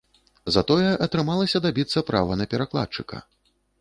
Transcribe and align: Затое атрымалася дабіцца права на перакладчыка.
Затое 0.55 0.87
атрымалася 1.07 1.61
дабіцца 1.67 2.03
права 2.09 2.39
на 2.43 2.49
перакладчыка. 2.55 3.21